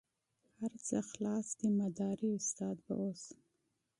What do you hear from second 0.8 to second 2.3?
څه خلاص دي مداري